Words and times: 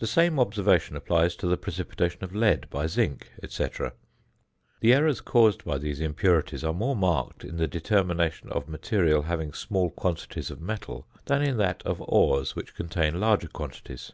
The 0.00 0.06
same 0.06 0.40
observation 0.40 0.96
applies 0.96 1.36
to 1.36 1.46
the 1.46 1.58
precipitation 1.58 2.24
of 2.24 2.34
lead 2.34 2.70
by 2.70 2.86
zinc, 2.86 3.30
&c. 3.46 3.68
The 4.80 4.94
errors 4.94 5.20
caused 5.20 5.62
by 5.66 5.76
these 5.76 6.00
impurities 6.00 6.64
are 6.64 6.72
more 6.72 6.96
marked 6.96 7.44
in 7.44 7.58
the 7.58 7.66
determination 7.68 8.48
of 8.48 8.66
material 8.66 9.24
having 9.24 9.52
small 9.52 9.90
quantities 9.90 10.50
of 10.50 10.62
metal 10.62 11.06
than 11.26 11.42
in 11.42 11.58
that 11.58 11.82
of 11.82 12.00
ores 12.08 12.56
which 12.56 12.74
contain 12.74 13.20
larger 13.20 13.48
quantities. 13.48 14.12